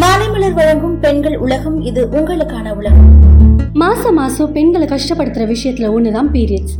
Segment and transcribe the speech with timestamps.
[0.00, 3.06] மாலைமலர் வழங்கும் பெண்கள் உலகம் இது உங்களுக்கான உலகம்.
[3.72, 6.74] மாசம் மாசம் பெண்களை கஷ்டப்படுத்துற விஷயத்துல ஒண்ணுதான் பீரியட்ஸ்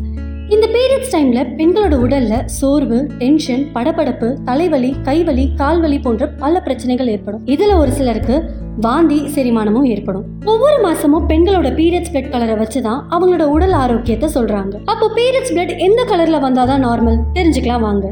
[0.49, 7.47] இந்த பீரியட்ஸ் டைம்ல பெண்களோட உடல்ல சோர்வு டென்ஷன் படபடப்பு தலைவலி கைவலி கால்வலி போன்ற பல பிரச்சனைகள் ஏற்படும்.
[7.47, 8.51] இதுல ஒரு சிலருக்கு
[8.81, 10.25] வாந்தி செரிமானமும் ஏற்படும்.
[10.45, 14.85] ஒவ்வொரு மாசமும் பெண்களோட பீரியட்ஸ் பிளட் கலரை வச்சுதான் அவங்களோட உடல் ஆரோக்கியத்தை சொல்றாங்க.
[14.85, 18.11] அப்போ பீரியட்ஸ் பிளட் எந்த கலர்ல வந்தாதான் நார்மல் தெரிஞ்சுக்கலாம் வாங்க.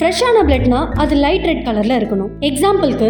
[0.00, 2.28] ஃப்ரெஷ்ஷான பிளட்னா அது லைட் ரெட் கலர்ல இருக்கணும்.
[2.48, 3.08] எக்ஸாம்பிளுக்கு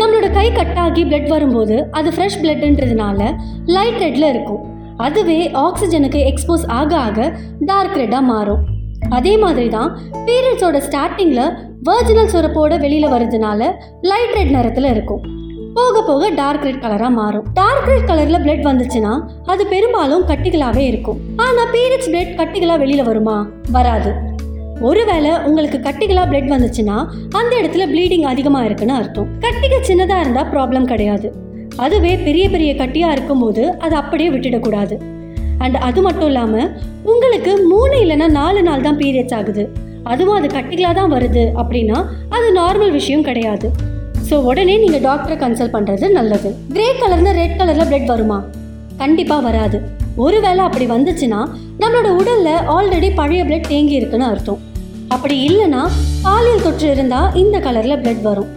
[0.00, 3.28] நம்மளோட கை கட்டாகி பிளட் வரும்போது அது ஃப்ரெஷ் பிளட்ன்றதுனால
[3.64, 4.62] லைட் ரெட்ல இருக்கும்.
[4.96, 7.38] அதுவே ஆக்சிஜனுக்கு எக்ஸ்போஸ் ஆக ஆக
[7.70, 8.60] டார்க் ரெட்டாக மாறும்.
[9.10, 9.90] அதே மாதிரி தான்
[10.28, 11.48] பீரியட்ஸோட ஸ்டார்டிங்கில்
[11.88, 13.72] வர்ஜினல் சுரப்போட வெளியில் வர்றதுனால
[14.10, 15.24] லைட் ரெட் நிறத்தில் இருக்கும்.
[15.74, 17.46] போக போக டார்க் ரெட் கலராக மாறும்.
[17.54, 21.18] டார்க் ரெட் கலரில் பிளட் வந்துச்சுன்னா அது பெரும்பாலும் கட்டிகளாகவே இருக்கும்.
[21.36, 23.46] ஆனால் பீரியட்ஸ் பிளட் கட்டிகளாக வெளியில் வருமா?
[23.70, 24.12] வராது.
[24.88, 26.96] ஒருவேளை உங்களுக்கு கட்டிகளா பிளட் வந்துச்சுன்னா
[27.38, 29.28] அந்த இடத்துல ப்ளீடிங் அதிகமாக இருக்குன்னு அர்த்தம்.
[29.44, 31.28] கட்டிகள் சின்னதாக இருந்தால் ப்ராப்ளம் கிடையாது.
[31.84, 34.96] அதுவே பெரிய பெரிய கட்டியாக இருக்கும்போது அதை அப்படியே விட்டுடக்கூடாது
[35.64, 36.70] அண்ட் அது மட்டும் இல்லாமல்
[37.12, 39.64] உங்களுக்கு மூணு இல்லைன்னா நாலு நாள் தான் பீரியட்ஸ் ஆகுது.
[40.12, 41.98] அதுவும் அது கட்டிகளாக தான் வருது அப்படின்னா
[42.36, 43.68] அது நார்மல் விஷயம் கிடையாது.
[44.28, 46.50] ஸோ உடனே நீங்கள் டாக்டரை கன்சல்ட் பண்ணுறது நல்லது.
[46.76, 48.38] கிரே கலர்னு ரெட் கலரில் பிளட் வருமா?
[49.02, 49.78] கண்டிப்பாக வராது.
[50.24, 51.40] ஒருவேளை அப்படி வந்துச்சுன்னா
[51.82, 54.60] நம்மளோட உடல்ல ஆல்ரெடி பழைய பிளட் தேங்கி இருக்குன்னு அர்த்தம்.
[55.14, 55.82] அப்படி இல்லைன்னா
[56.26, 58.52] பாலியல் தொற்று இருந்தால் இந்த கலரில் பிளட் வரும்.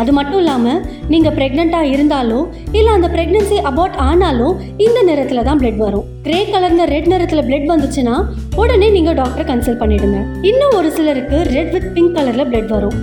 [0.00, 0.80] அது மட்டும் இல்லாமல்
[1.12, 2.38] நீங்கள் ப்ரெக்னெண்ட்டாக இருந்தாலோ
[2.78, 4.54] இல்லை அந்த ப்ரெக்னென்சி அபார்ட் ஆனாலும்
[4.86, 6.06] இந்த நிறத்தில் தான் பிளட் வரும்.
[6.26, 8.14] கிரே கலர்ந்த ரெட் நிறத்தில் பிளட் வந்துச்சுன்னா
[8.62, 10.20] உடனே நீங்கள் டாக்டரை கன்சல்ட் பண்ணிடுங்க.
[10.50, 12.96] இன்னும் ஒரு சிலருக்கு ரெட் வித் பிங்க் கலரில் பிளட் வரும்.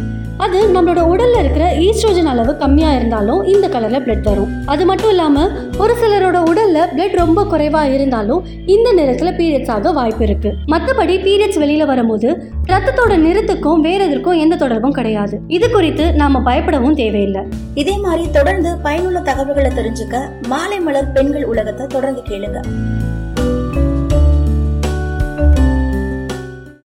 [0.46, 4.52] அது நம்மளோட உடல்ல இருக்கிற ஈஸ்ட்ரோஜன் அளவு கம்மியா இருந்தாலும் இந்த கலர்ல பிளட் வரும்.
[4.66, 10.24] அது மட்டும் இல்லாம ஒரு சிலரோட உடல்ல பிளட் ரொம்ப குறைவா இருந்தாலும் இந்த நிறத்துல பீரியட்ஸ் ஆக வாய்ப்பு
[10.24, 10.52] இருக்கு.
[10.68, 12.30] மத்தபடி பீரியட்ஸ் வெளியில வரும்போது
[12.68, 15.40] ரத்தத்தோட நிறத்துக்கும் வேற எதற்கும் எந்த தொடர்பும் கிடையாது.
[15.48, 17.42] இது குறித்து நாம பயப்படவும் தேவையில்லை.
[17.74, 22.62] இதே மாதிரி தொடர்ந்து பயனுள்ள தகவல்களை தெரிஞ்சுக்க மாலை மலர் பெண்கள் உலகத்தை தொடர்ந்து கேளுங்க.